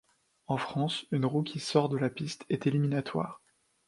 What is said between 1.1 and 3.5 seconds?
une roue qui sort de la piste est éliminatoire.